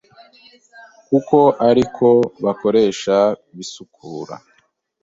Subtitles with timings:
[1.07, 1.37] Kuko
[1.69, 2.09] ari ko
[2.43, 3.17] bakoresha
[3.55, 4.35] bisukura